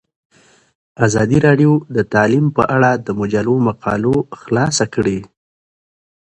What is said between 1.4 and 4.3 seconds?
راډیو د تعلیم په اړه د مجلو مقالو